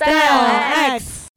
[0.00, 0.46] Style
[0.96, 1.28] X。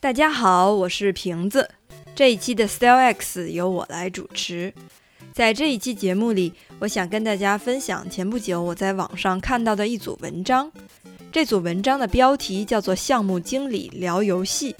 [0.00, 1.70] 大家好，我是瓶子。
[2.14, 4.72] 这一期的 Style X 由我来主持。
[5.34, 10.72] 在这一期节目里，我想跟大家分享前不久我在网上看到的一组文章。
[11.30, 14.72] 这组文章的标题叫做《项目经理聊游戏》，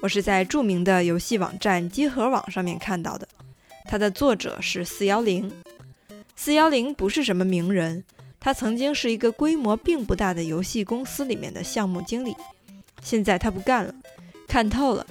[0.00, 3.28] 我是在著名的游戏网站机核网上面看到的。
[3.84, 5.52] 它的作者是四幺零。
[6.34, 8.02] 四幺零不是什么名人，
[8.44, 12.34] 他曾经是一个规模并不大的游戏公司里面的项目经理，
[13.00, 13.94] 现在他不干了，
[14.48, 15.06] 看透了，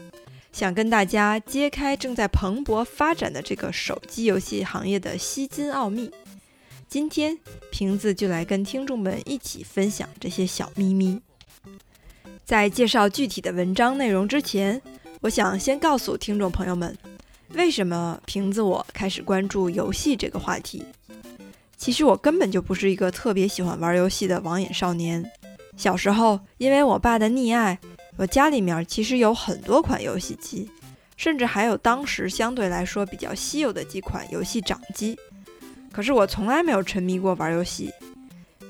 [0.52, 6.12] 想跟大家揭开正在蓬勃发展的这个手机游戏行业的吸金奥秘。
[6.90, 7.40] 今天
[7.72, 11.22] 瓶子就来跟听众们一起分享这些小秘密。
[12.44, 14.82] 在介绍具体的文章内容之前，
[15.22, 16.98] 我想先告诉听众朋友们，
[17.54, 20.84] 为什么瓶子我开始关注游戏这个话题。
[21.82, 25.28] 其实我根本就不是一个特别喜欢玩游戏的网瘾少年。
[25.76, 27.76] 小时候，因为我爸的溺爱，
[28.18, 30.70] 我家里面其实有很多款游戏机，
[31.18, 35.18] 甚至还有当时相对来说比较稀有的几款游戏掌机。
[35.92, 37.92] 可是我从来没有沉迷过玩游戏，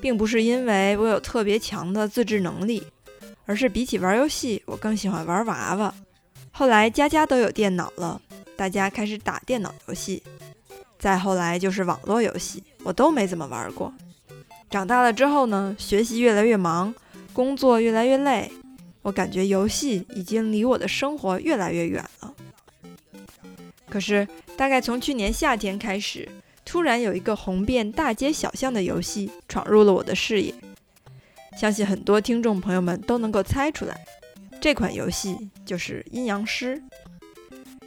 [0.00, 2.82] 并不是因为我有特别强的自制能力，
[3.44, 5.94] 而是比起玩游戏，我更喜欢玩娃娃。
[6.50, 8.18] 后来家家都有电脑了，
[8.56, 10.22] 大家开始打电脑游戏。
[10.98, 13.92] 再后来就是网络游戏，我都没怎么玩过。
[14.70, 16.94] 长大了之后呢，学习越来越忙，
[17.32, 18.50] 工作越来越累，
[19.02, 22.34] 我感觉游戏已经离我的生活越来越远了。
[23.88, 26.26] 可是大概从去年夏天开始，
[26.64, 30.54] 突然有一个红遍大街小巷的游戏闯入了我的视野，
[31.58, 33.94] 相信很多听众朋友们都能够猜出来，
[34.60, 36.76] 这款游戏就是《阴阳师》。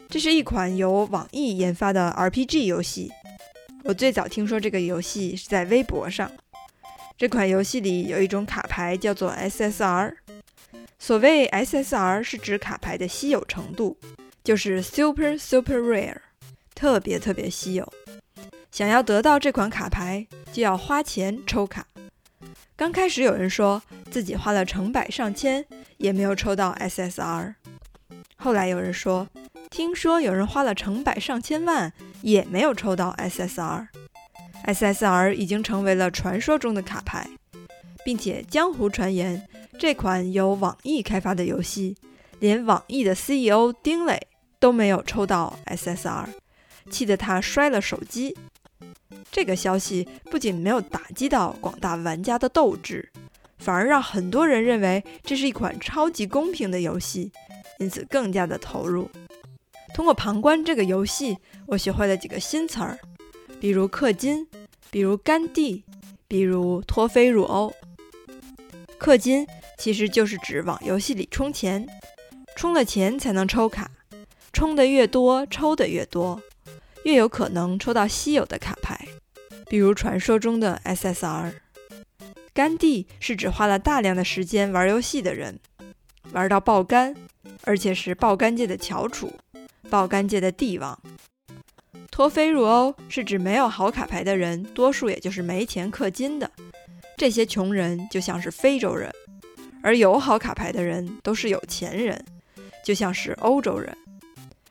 [0.08, 3.10] 这是一款由网易研发的 RPG 游戏。
[3.88, 6.28] 我最早听说这个游戏是在微博上。
[7.16, 10.12] 这款游戏里有一种卡牌叫做 SSR。
[10.98, 13.96] 所谓 SSR 是指卡牌的稀有程度，
[14.42, 16.16] 就是 Super Super Rare，
[16.74, 17.92] 特别特别稀有。
[18.72, 21.86] 想要得到这款卡牌，就要花钱抽卡。
[22.74, 23.80] 刚开始有人说
[24.10, 25.64] 自己花了成百上千
[25.98, 27.54] 也没有抽到 SSR，
[28.34, 29.28] 后来有人说。
[29.68, 31.92] 听说有人花了成百上千万
[32.26, 37.30] 也没有抽到 SSR，SSR 已经成为了传说中的卡牌，
[38.04, 39.46] 并且江湖传言
[39.78, 41.96] 这款由网易开发的游戏，
[42.40, 44.26] 连网易的 CEO 丁磊
[44.58, 46.26] 都没有抽到 SSR，
[46.90, 48.36] 气得他摔了手机。
[49.30, 53.12] 这个消息不仅没有打击到广大玩家的斗志，
[53.58, 57.30] 反而让很多人认为这是一款超级公平的游戏，
[57.78, 59.08] 因此更加的投入。
[59.96, 62.98] 通过旁观这个游戏，我学会了几个新词儿，
[63.58, 64.46] 比如氪金，
[64.90, 65.84] 比如甘地，
[66.28, 67.72] 比如脱非入欧。
[69.00, 69.46] 氪金
[69.78, 71.88] 其实就是指往游戏里充钱，
[72.56, 73.90] 充了钱才能抽卡，
[74.52, 76.42] 充的越多，抽的越多，
[77.04, 79.08] 越有可能抽到稀有的卡牌，
[79.66, 81.54] 比如传说中的 SSR。
[82.52, 85.58] 甘地是指花了大量的时间玩游戏的人，
[86.32, 87.16] 玩到爆肝，
[87.62, 89.32] 而且是爆肝界的翘楚。
[89.88, 90.98] 爆肝界的帝王，
[92.10, 96.50] 脱非入欧是指没有好卡牌的人，多数也就是没钱氪金的。
[97.16, 99.10] 这些穷人就像是非洲人，
[99.82, 102.22] 而有好卡牌的人都是有钱人，
[102.84, 103.96] 就像是欧洲人。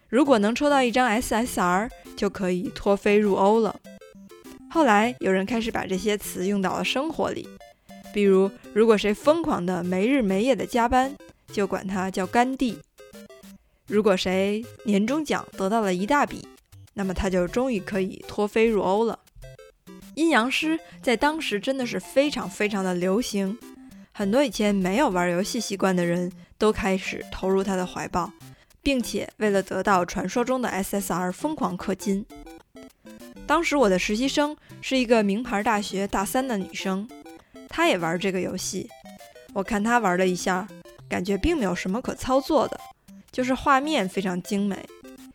[0.09, 3.75] 如果能抽到一张 SSR，就可以脱非入欧了。
[4.69, 7.47] 后来有人开始把这些词用到了生活里，
[8.13, 11.15] 比如如果谁疯狂的没日没夜的加班，
[11.51, 12.77] 就管他叫甘地。
[13.87, 16.47] 如果谁年终奖得到了一大笔，
[16.93, 19.19] 那么他就终于可以脱非入欧了。
[20.15, 23.57] 阴阳师在当时真的是非常非常的流行，
[24.11, 28.31] 很多以前没有玩游戏习惯的人都开始投入他的怀抱，
[28.81, 32.25] 并且为了得到传说中的 SSR 疯狂氪金。
[33.45, 37.07] 当时我的实习生是一个名牌大学大三的女生，
[37.69, 38.89] 她也玩这个游戏。
[39.53, 40.67] 我看她玩了一下，
[41.07, 42.79] 感觉并没有什么可操作的。
[43.35, 44.77] 就是画面非常精美，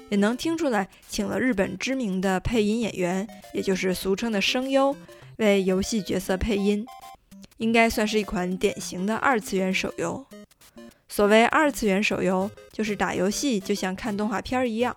[0.08, 4.96] 也能听出来请了日本知名的配音演员，也就是俗称的声优，
[5.36, 6.86] 为游戏角色配音，
[7.58, 10.24] 应该算是一款典型的二次元手游。
[11.10, 14.96] 所谓二次元手游，就是打游戏就像看动画片一样。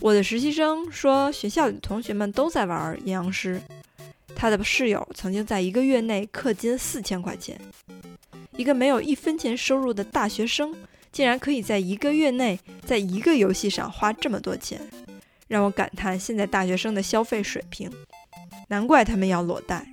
[0.00, 3.62] 我的实习生说，学校里的同学们都在玩阴阳师，
[4.34, 7.56] 他的室友曾经在一个月内氪金四千块钱，
[8.56, 10.74] 一个没有一分钱收入的大学生。
[11.14, 14.80] 竟然可以在一个月内在一个游戏上花这么多钱，
[15.46, 17.88] 让我感叹现在大学生的消费水平，
[18.66, 19.86] 难怪他们要裸贷。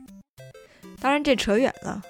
[1.00, 2.01] 当然，这扯远了。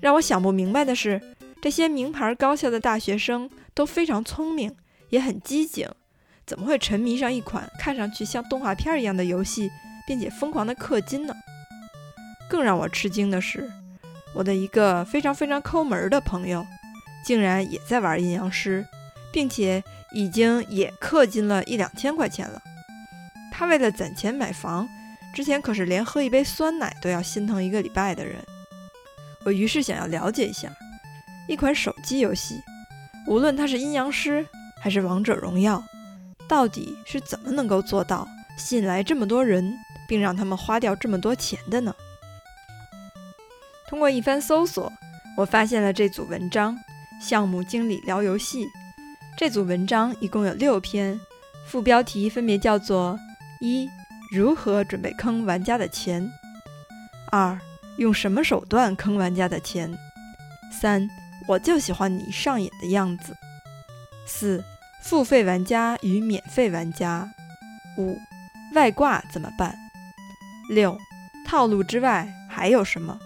[0.00, 1.20] 让我想不明白的是，
[1.60, 4.74] 这些名牌高校的大学生都非常聪明，
[5.10, 5.86] 也很机警，
[6.46, 9.70] 怎么会沉迷上一款看上去像动画片一样的游戏，
[10.06, 11.34] 并且疯狂的氪金呢？
[12.48, 13.70] 更让我吃惊的是，
[14.34, 16.66] 我的一个非常非常抠门的朋友，
[17.24, 18.86] 竟然也在玩阴阳师，
[19.32, 19.82] 并且
[20.12, 22.60] 已经也氪金了一两千块钱了。
[23.50, 24.88] 他为了攒钱买房，
[25.34, 28.36] 之前可是连喝一杯酸奶都要心疼一个礼拜的人。
[29.44, 30.68] 我于是想要了解一下，
[31.48, 32.62] 一款手机游戏，
[33.26, 34.46] 无论它是阴阳师
[34.80, 35.82] 还是王者荣耀，
[36.48, 38.26] 到底是怎么能够做到
[38.56, 39.74] 吸引来这么多人，
[40.08, 41.94] 并让他们花掉这么多钱的呢？
[43.86, 44.92] 通过一番搜索，
[45.36, 46.76] 我发现了这组文章：
[47.20, 48.66] 项目经理聊游戏。
[49.36, 51.18] 这组文章一共有六篇，
[51.66, 53.18] 副标题分别叫做：
[53.60, 53.88] 一、
[54.30, 56.28] 如何准备坑玩家的钱；
[57.32, 57.58] 二、
[57.98, 59.90] 用什么手段坑玩家的钱；
[60.70, 61.08] 三、
[61.48, 63.32] 我就喜欢你上瘾的样子；
[64.26, 64.62] 四、
[65.02, 67.26] 付费玩家与免费玩家；
[67.98, 68.18] 五、
[68.74, 69.72] 外挂怎么办；
[70.68, 70.96] 六、
[71.46, 73.18] 套路之外还有什么？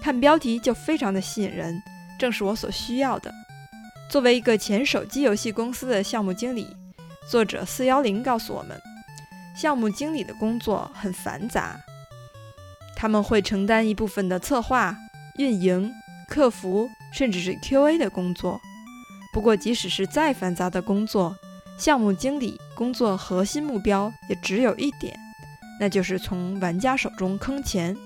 [0.00, 1.82] 看标题就非常的吸引人，
[2.20, 3.32] 正是我所需要的。
[4.10, 6.66] 作为一个前手机游戏公司的项目经理，
[7.30, 8.78] 作者四幺零告诉我们，
[9.56, 11.80] 项目经理的工作很繁杂，
[12.94, 14.94] 他们会承担一部分的策划、
[15.38, 15.90] 运营、
[16.28, 18.60] 客服，甚至是 QA 的工作。
[19.32, 21.34] 不过，即使是再繁杂的工作，
[21.78, 25.18] 项目经理工作核心目标也只有一点，
[25.80, 27.96] 那就是从玩家手中坑钱。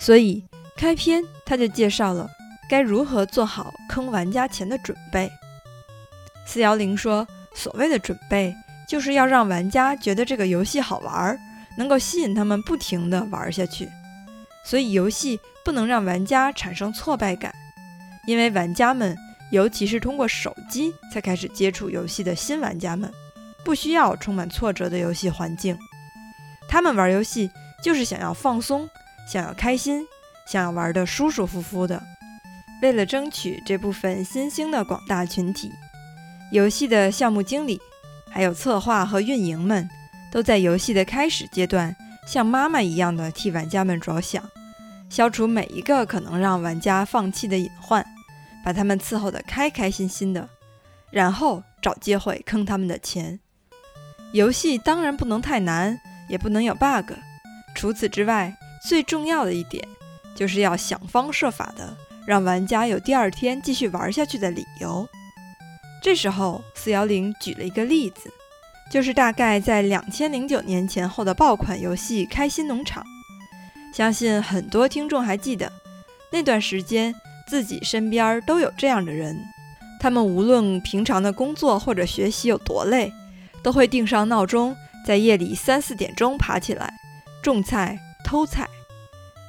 [0.00, 0.42] 所以。
[0.78, 2.30] 开篇他就介绍了
[2.68, 5.30] 该如何做好坑玩家钱的准备。
[6.46, 8.54] 四幺零说，所谓的准备
[8.86, 11.38] 就是要让玩家觉得这个游戏好玩，
[11.76, 13.88] 能够吸引他们不停地玩下去。
[14.64, 17.54] 所以游戏不能让玩家产生挫败感，
[18.26, 19.16] 因为玩家们，
[19.50, 23.10] 尤其是通过手机才开始接触游戏的新玩家们，
[23.64, 25.78] 不需要充满挫折的游戏环境。
[26.68, 27.50] 他们玩游戏
[27.82, 28.88] 就是想要放松，
[29.26, 30.06] 想要开心。
[30.46, 32.02] 想要玩的舒舒服服的，
[32.80, 35.70] 为了争取这部分新兴的广大群体，
[36.52, 37.80] 游戏的项目经理、
[38.30, 39.88] 还有策划和运营们，
[40.30, 41.94] 都在游戏的开始阶段，
[42.26, 44.42] 像妈妈一样的替玩家们着想，
[45.10, 48.04] 消除每一个可能让玩家放弃的隐患，
[48.64, 50.48] 把他们伺候得开开心心的，
[51.10, 53.40] 然后找机会坑他们的钱。
[54.32, 55.98] 游戏当然不能太难，
[56.28, 57.12] 也不能有 bug。
[57.74, 59.86] 除此之外，最重要的一点。
[60.34, 61.96] 就是要想方设法的
[62.28, 65.08] 让玩家有第二天继续玩下去的理由。
[66.02, 68.30] 这时候，四幺零举了一个例子，
[68.92, 73.02] 就是大概在两千零九年前后的爆款游戏《开心农场》。
[73.96, 75.72] 相信很多听众还记得，
[76.30, 77.14] 那段时间
[77.46, 79.34] 自己身边都有这样的人，
[79.98, 83.10] 他们无论平常的工作或者学习有多累，
[83.62, 84.76] 都会定上闹钟，
[85.06, 86.92] 在夜里三四点钟爬起来
[87.42, 88.68] 种菜、偷菜。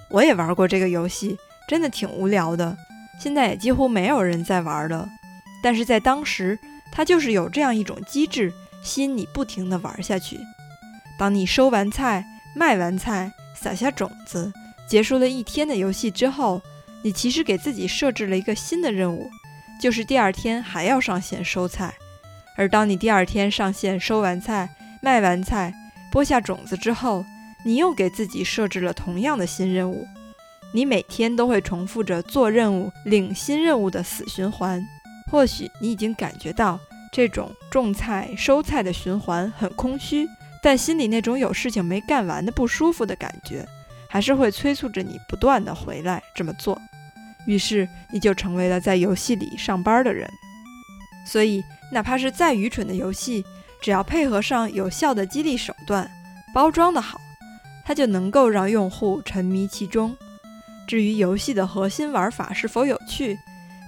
[0.09, 1.37] 我也玩过这个游戏，
[1.69, 2.75] 真的挺无聊的。
[3.19, 5.07] 现在也几乎没有人在玩了。
[5.61, 6.57] 但是在当时，
[6.91, 8.51] 它就是有这样一种机制，
[8.81, 10.39] 吸引你不停地玩下去。
[11.19, 12.25] 当你收完菜、
[12.55, 14.51] 卖完菜、撒下种子，
[14.89, 16.59] 结束了一天的游戏之后，
[17.03, 19.29] 你其实给自己设置了一个新的任务，
[19.79, 21.93] 就是第二天还要上线收菜。
[22.57, 24.69] 而当你第二天上线收完菜、
[25.03, 25.71] 卖完菜、
[26.11, 27.23] 播下种子之后，
[27.63, 30.07] 你又给自己设置了同样的新任务，
[30.71, 34.83] 你每天都会重复着做任务、领新任务的死循环。
[35.31, 36.79] 或许你已经感觉到
[37.11, 40.27] 这种种菜、收菜的循环很空虚，
[40.61, 43.65] 但心里那种有事情没干完的不舒服的感觉，
[44.09, 46.79] 还是会催促着你不断的回来这么做。
[47.45, 50.29] 于是你就成为了在游戏里上班的人。
[51.25, 53.45] 所以，哪怕是再愚蠢的游戏，
[53.81, 56.09] 只要配合上有效的激励手段，
[56.53, 57.19] 包装的好。
[57.85, 60.15] 它就能够让用户沉迷其中。
[60.89, 63.37] 至于游戏的核心玩法是否有趣，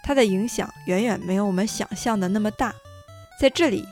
[0.03, 2.71] 它的影响远远没有我们想象的那么大。
[3.39, 3.83] 在这里，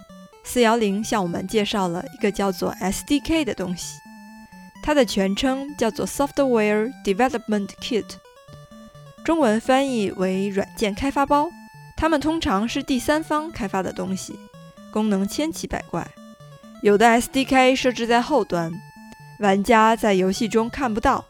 [0.43, 3.97] 四幺零向我们介绍了一个叫做 SDK 的东西，
[4.83, 8.05] 它的全称叫做 Software Development Kit，
[9.23, 11.49] 中文翻译为软件开发包。
[11.97, 14.37] 它们通常是第三方开发的东西，
[14.93, 16.07] 功能千奇百怪，
[16.83, 18.71] 有的 SDK 设置在后端。
[19.39, 21.25] 玩家在游戏中看不到，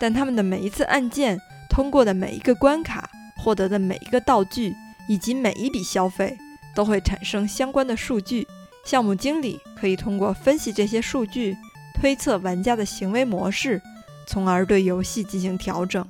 [0.00, 1.38] 但他们的每一次按键、
[1.68, 4.74] 通过的每一个关卡、获得的每一个道具
[5.06, 6.38] 以及每一笔消费，
[6.74, 8.48] 都会产生相关的数据。
[8.82, 11.54] 项目经理可以通过分析这些数据，
[11.94, 13.80] 推测玩家的行为模式，
[14.26, 16.02] 从而对游戏进行调整。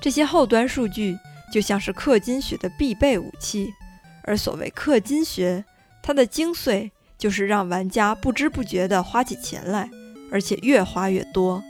[0.00, 1.18] 这些后端数据
[1.52, 3.74] 就像是氪金学的必备武器，
[4.22, 5.62] 而所谓氪金学，
[6.02, 9.90] 它的精髓就是让玩家不知不觉地花起钱来，
[10.32, 11.62] 而且越花越多。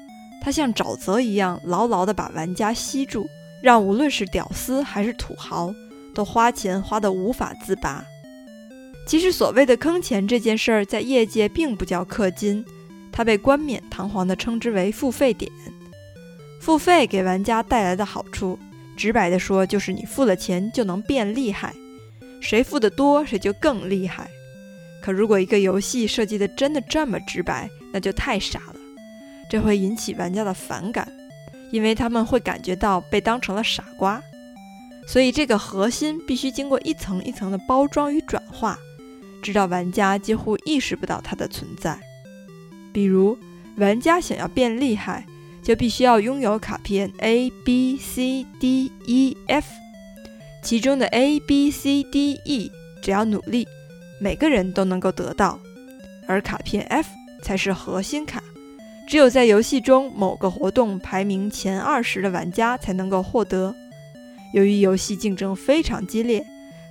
[0.44, 3.26] 它像沼泽一样牢牢地把玩家吸住，
[3.62, 5.74] 让无论是屌丝还是土豪
[6.14, 8.04] 都花钱花得无法自拔。
[9.06, 12.62] 其实所谓的坑钱这件事儿，在业界并不叫氪金，
[13.10, 15.50] 它被冠冕堂皇地称之为付费点。
[16.60, 18.58] 付费给玩家带来的好处，
[18.98, 21.72] 直白地说，就是你付了钱就能变厉害，
[22.42, 24.28] 谁付的多谁就更厉害。
[25.02, 28.76] 可如果一个游戏设计的真的这么直白，那就太傻了，
[29.48, 31.10] 这会引起玩家的反感，
[31.70, 34.22] 因为他们会感觉到被当成了傻瓜。
[35.06, 38.78] 所以这个核心必须经过一层一层的包装与转化，
[39.42, 41.98] 直到玩家几乎意识不到它的存在。
[42.92, 43.38] 比如，
[43.76, 45.24] 玩家想要变厉害。
[45.64, 49.66] 就必须要拥有卡片 A B C D E F，
[50.62, 52.70] 其中的 A B C D E
[53.00, 53.66] 只要努力，
[54.20, 55.58] 每个人都能够得到，
[56.28, 57.08] 而卡片 F
[57.42, 58.42] 才是核心卡，
[59.06, 63.74] 只有在游戏中某个活动排名前二十的玩家才能够获得。
[64.52, 66.44] 由于游戏竞争非常激烈，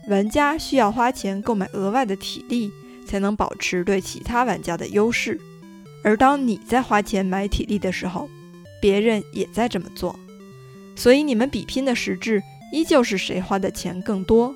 [0.07, 2.71] 玩家需要花钱购买额外的体力，
[3.07, 5.39] 才能保持对其他玩家的优势。
[6.03, 8.29] 而当你在花钱买体力的时候，
[8.81, 10.19] 别人也在这么做，
[10.95, 12.43] 所以你们比拼的实质
[12.73, 14.53] 依旧是谁花的钱更多。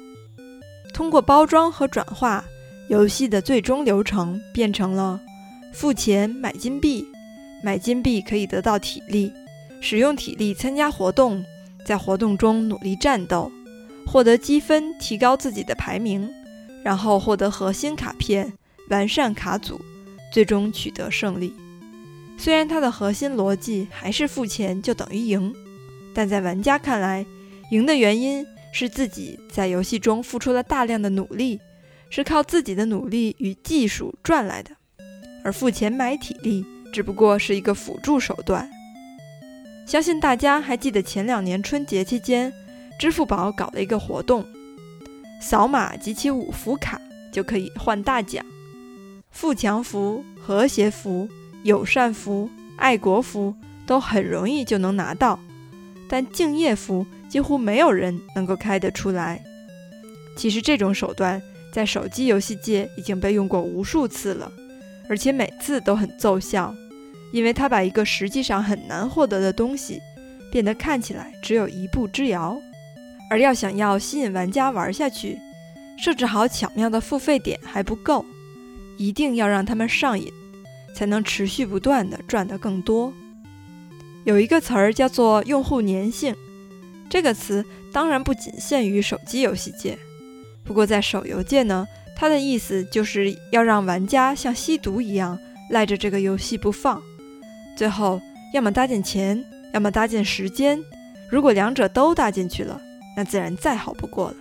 [0.93, 2.43] 通过包装和转化，
[2.89, 5.19] 游戏的最终流程变成了：
[5.73, 7.07] 付钱买金币，
[7.63, 9.31] 买金币可以得到体力，
[9.81, 11.43] 使用体力参加活动，
[11.85, 13.51] 在活动中努力战斗，
[14.05, 16.29] 获得积分提高自己的排名，
[16.83, 18.53] 然后获得核心卡片，
[18.89, 19.81] 完善卡组，
[20.31, 21.53] 最终取得胜利。
[22.37, 25.53] 虽然它的核心逻辑还是付钱就等于赢，
[26.13, 27.25] 但在玩家看来，
[27.71, 31.59] 赢的原因是自己在游戏中付出了大量的努力，
[32.09, 34.71] 是靠自己的努力与技术赚来的，
[35.43, 38.69] 而付钱买体力只不过是一个辅助手段。
[39.85, 42.51] 相信大家还记得前两年春节期间，
[42.99, 44.45] 支付宝搞了一个活动，
[45.41, 46.99] 扫码集齐五福卡
[47.31, 48.45] 就可以换大奖，
[49.31, 51.27] 富强福、和谐福。
[51.63, 53.53] 友善福、爱国福
[53.85, 55.37] 都很容易就能拿到，
[56.07, 59.43] 但敬业福几乎没有人能够开得出来。
[60.37, 61.41] 其实这种手段
[61.73, 64.49] 在手机游戏界已经被用过无数次了，
[65.09, 66.75] 而且每次都很奏效，
[67.31, 70.01] 因为它把一个实际上很难获得的东西
[70.51, 72.57] 变得看起来只有一步之遥。
[73.29, 75.37] 而要想要吸引玩家玩下去，
[75.97, 78.25] 设置好巧妙的付费点还不够，
[78.97, 80.31] 一定要让他们上瘾。
[80.95, 83.13] 才能持续不断的赚得更多。
[84.23, 86.35] 有一个词儿叫做用户粘性，
[87.07, 89.95] 这个词当然不仅限于手机游戏界，
[90.63, 91.85] 不过在手游界呢，
[92.19, 95.37] 它的意思就是要让玩家像吸毒一样
[95.69, 96.99] 赖着这个游戏不放，
[97.77, 98.19] 最后
[98.55, 100.83] 要么搭进钱，要么搭进时间。
[101.29, 102.81] 如果两者都搭进去了，
[103.15, 104.35] 那自然再好不过了。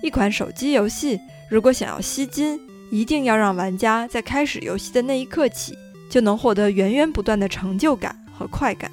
[0.00, 1.18] 一款手机游戏
[1.50, 2.60] 如果想要吸金，
[2.92, 5.76] 一定要让玩家在开始游戏的那一刻起。
[6.10, 8.90] 就能获得源源不断的成就感和快感，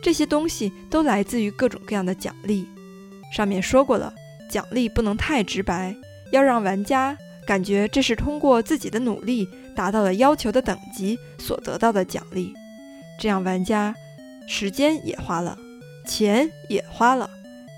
[0.00, 2.64] 这些东西都来自于各种各样的奖励。
[3.32, 4.14] 上面说过了，
[4.48, 5.96] 奖励不能太直白，
[6.30, 12.52] 要让玩家感觉这是通过自己的努力达到了要求的等级所得到的奖励，
[13.18, 13.94] 这样玩家
[14.46, 15.58] 时间也花了，
[16.06, 17.30] 钱也花了，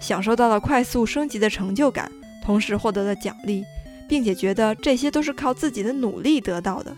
[0.03, 2.11] 享受到了快速升级的成就感，
[2.45, 3.65] 同时获得了奖励，
[4.09, 6.97] 并且觉得这些都是靠自己的努力得到的，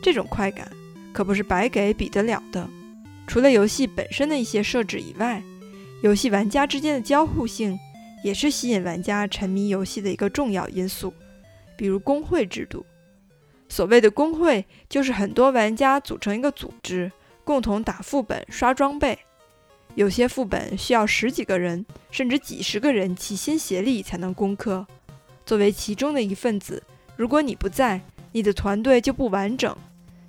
[0.00, 0.70] 这种快感。
[1.12, 2.68] 可不是白给比得了的。
[3.26, 5.42] 除了游戏本身的一些设置以外，
[6.04, 7.76] 游戏玩家之间的交互性
[8.22, 11.12] 也是吸引玩家沉迷游戏的一个重要因素。
[11.76, 12.84] 比如工会制度，
[13.68, 17.10] 所谓的工会就是很多玩家组成一个组织，
[17.44, 19.18] 共同打副本、刷装备。
[19.94, 24.86] 有些副本需要十几个人甚至几十个人齐心协力才能攻克。
[25.46, 26.82] 作为其中的一份子，
[27.16, 28.00] 如果你不在，
[28.32, 29.76] 你的团队就不完整。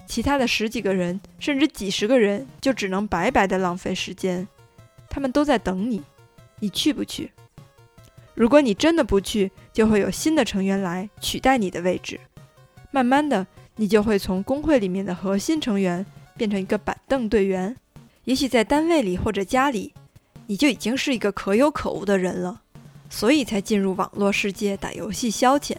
[0.06, 4.48] 其他的十几个人，甚至几十个人，就只能白白的浪费时间。
[5.10, 6.04] 他们都在等你，
[6.60, 7.32] 你去不去？
[8.36, 12.18] 如果你真的不去，就会有新的成员来取代你的位置。
[12.92, 16.06] 慢慢的，你就会从工会里面的核心成员
[16.38, 17.76] 变成一个板凳队员。
[18.24, 19.94] 也许在单位里或者家里，
[20.48, 22.62] 你就已经是一个可有可无的人了，
[23.10, 25.76] 所以才进入网络世界打游戏消遣。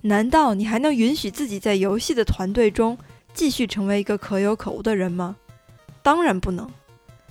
[0.00, 2.98] 难道你还能允许自己在游戏的团队中？
[3.32, 5.36] 继续成为一个可有可无的人吗？
[6.02, 6.68] 当然不能。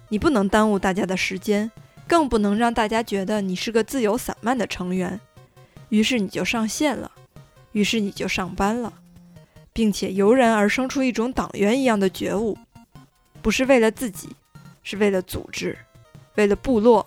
[0.07, 1.69] 你不能耽误大家的时间，
[2.07, 5.19] 更不能让大家觉得你是个自由散漫的成员。
[5.89, 7.11] 于是你就上线了，
[7.71, 8.93] 于是你就上班了，
[9.73, 12.57] 并且油然而生出一种党员一样的觉悟，
[13.41, 14.29] 不是为了自己，
[14.83, 15.77] 是为了组织，
[16.35, 17.05] 为了部落。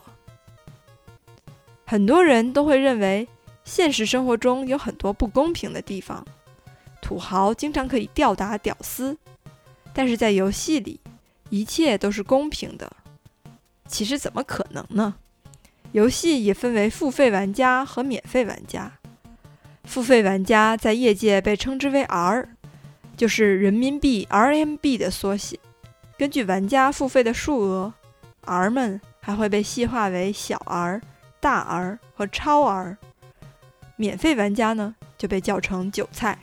[1.84, 3.28] 很多人都会认为，
[3.64, 6.26] 现实生活中有很多不公平的地方，
[7.00, 9.16] 土豪经常可以吊打屌丝，
[9.92, 10.98] 但是在游戏里，
[11.50, 12.90] 一切都是公平的。
[13.86, 15.14] 其实怎么可能呢？
[15.92, 18.92] 游戏也分为付费玩家和免费玩家。
[19.84, 22.48] 付费玩家在业界被称之为 R，
[23.16, 25.58] 就是人民币 RMB 的缩写。
[26.18, 27.92] 根据玩家付费的数额
[28.42, 31.00] ，R 们还会被细化为小 R、
[31.40, 32.96] 大 R 和超 R。
[33.96, 36.38] 免费玩家呢，就被叫成韭菜。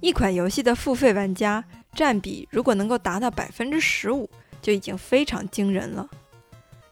[0.00, 4.28] 一款游戏的付费玩家占比如果能够达到百分之十五。
[4.62, 6.08] 就已经非常惊人了。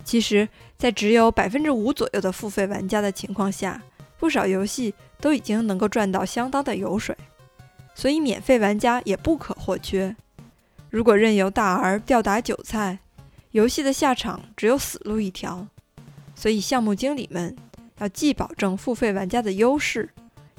[0.05, 3.83] 其实，在只有百分之五左右的付费玩家的情况下，
[4.19, 7.17] 不少游戏都已经能够赚到相当的油水，
[7.95, 10.15] 所以免费玩家也不可或缺。
[10.91, 12.99] 如果任由大 R 吊打韭菜，
[13.53, 15.67] 游戏的下场只有死路一条。
[16.35, 17.57] 所以，项目经理们
[17.99, 20.11] 要既保证付费玩家的优势，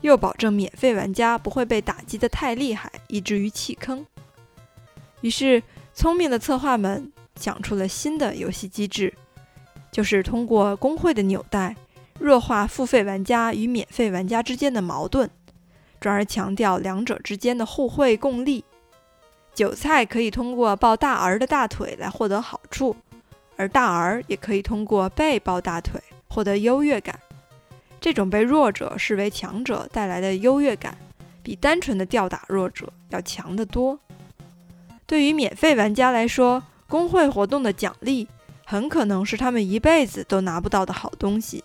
[0.02, 4.06] 又保证免费玩家不会被打击得太厉害，以至于弃坑。
[5.22, 5.62] 于是。
[5.96, 9.14] 聪明的策划们想出了新的游戏机制，
[9.94, 11.76] 就是通过工会的纽带，
[12.20, 15.30] 弱化付费玩家与免费玩家之间的矛盾，
[16.02, 18.66] 转而强调两者之间的互惠共利。
[19.54, 22.96] 韭菜可以通过抱大儿的大腿来获得好处，
[23.56, 27.20] 而大儿也可以通过被抱大腿获得优越感。
[28.02, 30.98] 这种被弱者视为强者带来的优越感，
[31.44, 34.00] 比单纯的吊打弱者要强得多。
[35.06, 38.28] 对于免费玩家来说，工会活动的奖励
[38.74, 41.64] 很可能是他们一辈子都拿不到的好东西。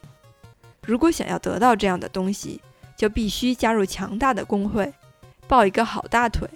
[0.85, 2.61] 如果想要得到这样的东西，
[2.99, 4.93] 就必须加入强大的工会，
[5.47, 6.47] 抱一个好大腿。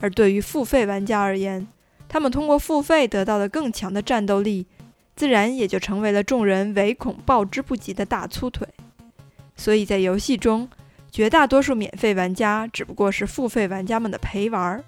[0.00, 1.68] 而对于付费玩家而言，
[2.08, 4.66] 他们通过付费得到了更强的战斗力，
[5.14, 8.66] 自然也就成为了众人唯恐抱之不及的大粗腿。
[9.54, 10.68] 所以在游戏中，
[11.12, 14.82] 绝大多数免费玩家只不过是付费玩家们的陪玩。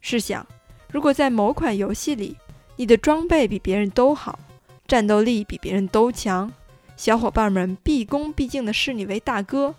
[0.00, 0.46] 试想，
[0.92, 2.36] 如果在某款游戏里，
[2.78, 4.38] 你的装备比别人都好，
[4.86, 6.48] 战斗力比别人都强，
[6.96, 9.74] 小伙伴们毕恭毕敬的视你为大哥，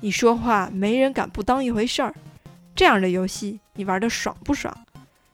[0.00, 2.14] 你说话没人敢不当一回事儿，
[2.72, 4.72] 这样的游戏你玩的爽不爽？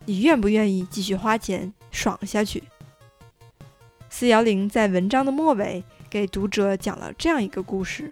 [0.07, 2.63] 你愿不愿意继续花钱爽下去？
[4.09, 8.11] 四幺零在文章的末尾给读者讲了这样一个故事：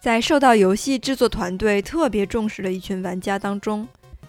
[0.00, 3.86] 在受到游戏制作团队特别重视的一群玩家当中。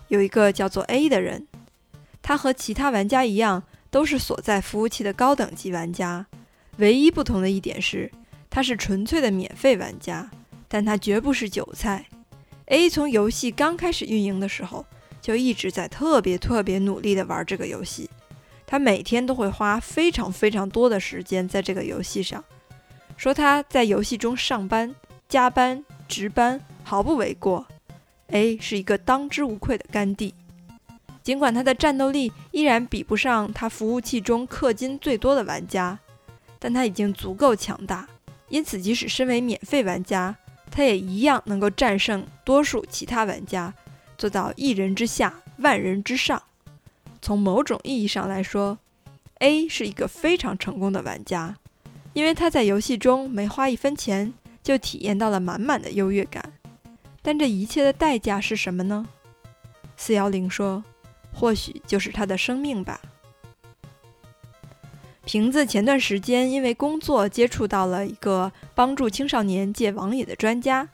[0.10, 1.47] 有一个叫做 A 的人，
[2.21, 6.26] 他和其他玩家一样，都是所在服务器的高等级玩家。
[6.78, 8.12] 唯一不同的一点是，
[8.50, 10.30] 他是纯粹的免费玩家，
[10.67, 12.06] 但他绝不是韭菜。
[12.65, 14.86] A 从游戏刚开始运营的时候，
[15.21, 18.10] 就一直在特别特别努力地玩这个游戏。
[18.65, 22.43] 他每天都会花非常非常多的时间在这个游戏上，
[23.15, 24.93] 说他在游戏中上班、
[25.30, 27.65] 加班、值班毫不为过。
[28.28, 30.34] A 是一个当之无愧的干弟，
[31.27, 35.99] 尽管他的战斗力依然比不上他服务器中氪金最多的玩家，
[36.57, 38.07] 但他已经足够强大，
[38.47, 40.33] 因此即使身为免费玩家，
[40.71, 43.73] 他也一样能够战胜多数其他玩家，
[44.17, 46.41] 做到一人之下，万人之上。
[47.21, 48.79] 从某种意义上来说
[49.39, 51.57] ，A 是一个非常成功的玩家，
[52.13, 56.53] 因为他在游戏中没花一分钱就体验到了满满的优越感。
[57.21, 59.05] 但这一切的代价是什么呢？
[59.97, 60.81] 四幺零说
[61.38, 63.00] ：“或许就是他的生命吧。”
[65.23, 70.88] 瓶子前段时间因为工作接触到了一个帮助青少年戒网瘾的专家，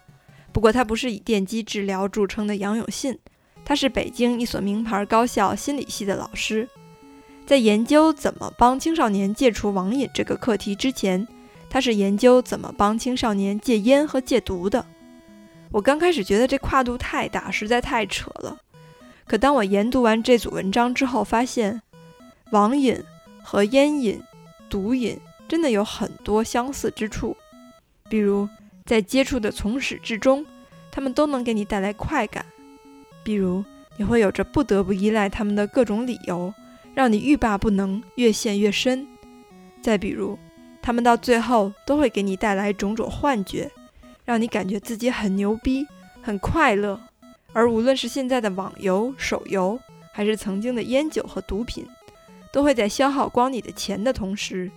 [0.52, 3.20] 不过他不是以电击治疗著称的杨永信，
[3.64, 6.68] 他是北京一所名牌高校心理系的老师。
[7.46, 11.28] 在研究怎么帮青少年戒除网瘾这个课题之前，
[11.70, 14.84] 他是研究怎么帮青少年戒烟和戒毒的。
[15.72, 18.58] 我刚开始觉得这跨度太大，实在太扯了。
[19.26, 21.82] 可当我研读完这组文章之后，发现
[22.52, 23.02] 网瘾
[23.42, 24.22] 和烟瘾、
[24.70, 27.36] 毒瘾真的有很多相似之处。
[28.10, 28.48] 比如，
[28.86, 30.46] 在接触的从始至终，
[30.92, 32.44] 他们都能给你带来快感；
[33.24, 33.64] 比如，
[33.98, 36.54] 你会有着不得不依赖他们的各种理由，
[36.94, 39.06] 让你欲罢不能，越陷越深；
[39.82, 40.38] 再比如，
[40.82, 43.72] 他们到最后都会给你带来种种幻觉。
[44.26, 45.86] 让你感觉自己很牛逼、
[46.22, 46.98] 很快乐，
[47.54, 49.80] 而无论是现在的网游、手游，
[50.12, 51.88] 还是曾经的烟酒和毒品，
[52.52, 54.70] 都会在消耗光你的钱的同时，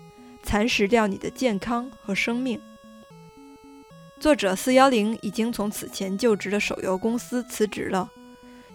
[0.43, 2.61] 蚕食掉你的健康和生命。
[4.21, 8.11] 作者四幺零已经从此前就职的手游公司辞职了，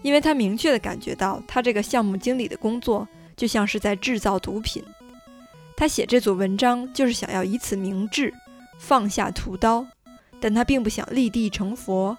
[0.01, 4.83] 因为他明确的感觉到，他这个项目经理的工作就像是在制造毒品。
[5.75, 8.31] 他写这组文章就是想要以此明志，
[8.79, 9.85] 放下屠刀，
[10.39, 12.15] 但他并不想立地成佛。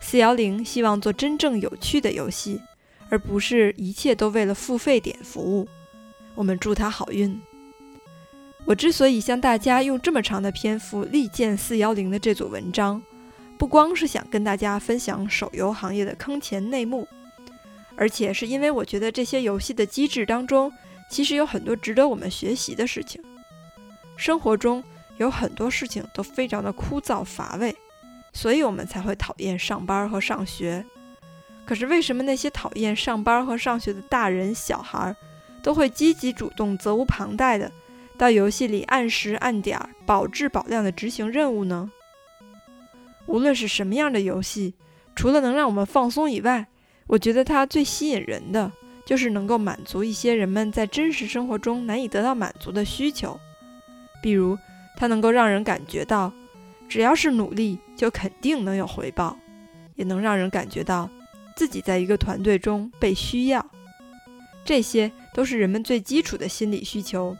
[0.00, 2.60] 四幺零希望做真正有趣的游戏，
[3.08, 5.68] 而不是一切都为了付费点服务。
[6.34, 7.40] 我们祝他好运。
[8.64, 13.00] 我之所以向大家用这么长的篇幅力荐四幺零的这组文章，
[13.56, 17.06] 不光是想跟大家分享手游行业的坑钱内幕，
[17.96, 20.72] 而且是因为我觉得这些游戏的机制当中，
[21.08, 23.22] 其实有很多值得我们学习的事情。
[24.16, 24.82] 生活中
[25.18, 27.74] 有很多事情都非常的枯燥乏味，
[28.36, 30.84] 所以我们才会讨厌上班和上学。
[31.64, 35.16] 可是为什么那些讨厌上班和上学的大人小孩，
[35.62, 37.72] 都会积极主动、责无旁贷的？
[38.18, 41.90] 到游戏里按时按点儿、保质保量的执行任务呢？
[43.24, 44.74] 无论是什么样的游戏，
[45.14, 46.66] 除了能让我们放松以外，
[47.06, 48.70] 我觉得它最吸引人的
[49.06, 53.40] 就是能够满足一些人们在真实生活中难以得到满足的需求。
[54.22, 54.58] 比如，
[54.96, 56.32] 它能够让人感觉到，
[56.88, 59.36] 只要是努力，就肯定能有回报；
[59.94, 61.10] 也能让人感觉到
[61.56, 63.64] 自己在一个团队中被需要。
[64.64, 67.36] 这些都是人们最基础的心理需求。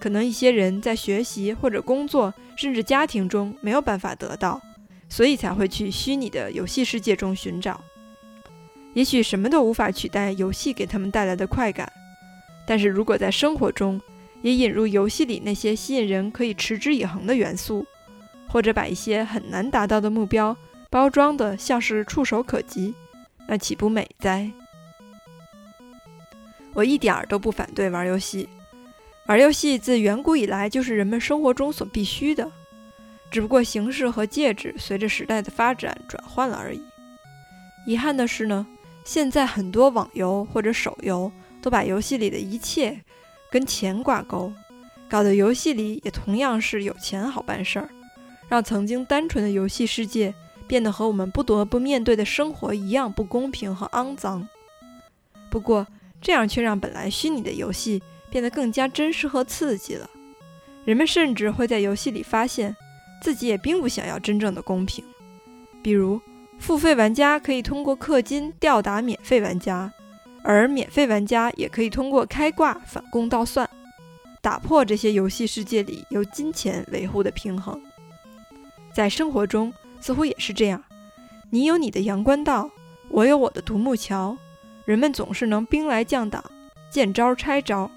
[0.00, 4.60] 可能一些人在学习或者工作，甚至家庭中没有办法得到，
[5.08, 7.82] 所以才会去虚拟的游戏世界中寻找。
[8.92, 11.90] 也许什么都无法取代游戏给他们带来的快感，
[12.66, 14.00] 但是如果在生活中
[14.42, 17.86] 也引入游戏里那些吸引人、可以持之以恒的元素，
[18.54, 20.56] 或者把一些很难达到的目标
[20.88, 22.94] 包装的像是触手可及，
[23.48, 24.48] 那岂不美哉？
[26.72, 28.48] 我一点儿都不反对玩游戏。
[29.26, 32.48] 玩游戏自远古以来就是人们生活中所必须的，
[33.28, 36.80] 只不过形式和介质随着时代的发展转换了而已。
[37.88, 38.64] 遗憾的是呢，
[39.04, 43.00] 现在很多网游或者手游都把游戏里的一切
[43.50, 44.52] 跟钱挂钩，
[45.08, 47.88] 搞得游戏里也同样是有钱好办事儿，
[48.54, 50.32] 让曾经单纯的游戏世界
[50.68, 54.48] 变得和我们不得不面对的生活一样不公平和肮脏。
[55.50, 55.84] 不过，
[56.22, 58.00] 这样却让本来虚拟的游戏。
[58.30, 60.10] 变得更加真实和刺激了。
[60.84, 62.74] 人们甚至会在游戏里发现，
[63.22, 65.04] 自己也并不想要真正的公平。
[65.80, 66.20] 比如，
[66.58, 69.92] 付费玩家可以通过氪金吊打免费玩家，
[70.42, 73.70] 而免费玩家也可以通过开挂反攻倒算，
[74.40, 77.80] 打破这些游戏世界里由金钱维护的平衡。
[78.94, 80.82] 在生活中，似乎也是这样。
[81.50, 82.70] 你有你的阳关道，
[83.08, 84.36] 我有我的独木桥，
[84.84, 86.42] 人们总是能兵来将挡，
[86.90, 87.90] 见招拆招。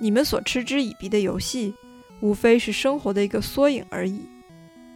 [0.00, 1.74] 你们所嗤之以鼻的游戏，
[2.20, 4.20] 无非是生活的一个缩影而已，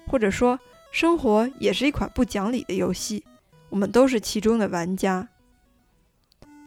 [0.07, 3.25] 或者说，生活也是一款不讲理的游戏，
[3.71, 5.27] 我们都是其中的玩家。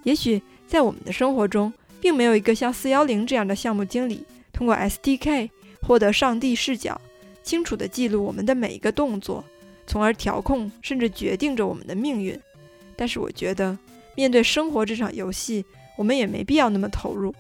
[0.04, 5.52] 也许在我们的生活中，并没有一个像四幺零这样的项目经理，通过 SDK
[5.82, 7.00] 获得上帝视角，
[7.46, 9.46] 清楚地记录我们的每一个动作，
[9.86, 12.38] 从而调控甚至决定着我们的命运。
[12.96, 13.78] 但是，我觉得
[14.16, 15.64] 面对生活这场游戏，
[15.96, 17.34] 我们也没必要那么投入。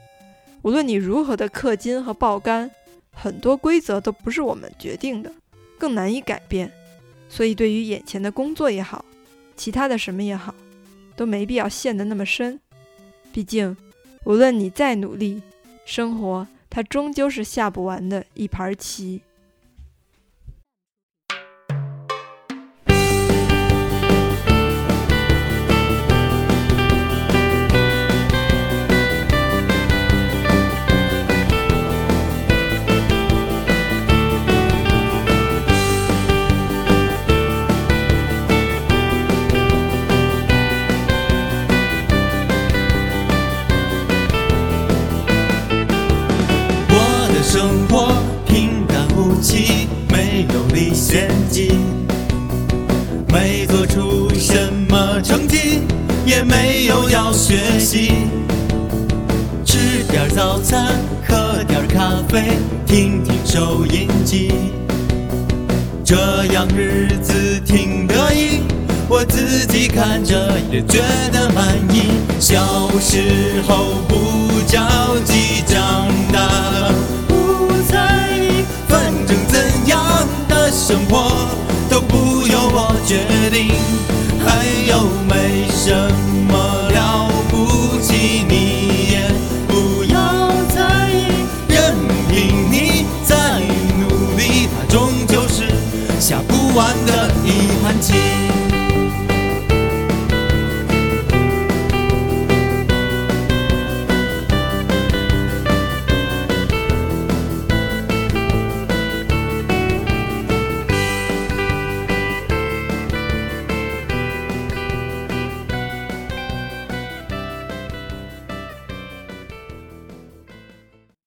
[0.62, 2.70] 无论你如何的氪金和爆肝，
[3.12, 5.32] 很多规则都不是我们决定的，
[5.78, 6.72] 更难以改变。
[7.28, 9.04] 所以，对于眼前的工作也好，
[9.58, 10.54] 其他的什么也好，
[11.15, 12.60] 都没必要陷得那么深。
[13.34, 13.76] 毕竟，
[14.24, 15.41] 无论你再努力，
[15.84, 19.22] 生活它终究是下不完的一盘棋。
[70.08, 71.00] 看着也觉
[71.34, 72.04] 得满意。
[72.39, 73.94] 小时候。